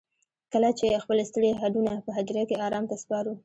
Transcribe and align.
کله 0.53 0.69
چې 0.79 1.01
خپل 1.03 1.17
ستړي 1.29 1.49
هډونه 1.61 1.91
په 2.05 2.11
هديره 2.17 2.43
کې 2.49 2.61
ارام 2.67 2.85
ته 2.89 2.95
سپارو. 3.03 3.33